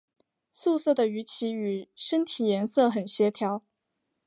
[0.51, 3.61] 素色的鱼鳍与身体颜色很协调。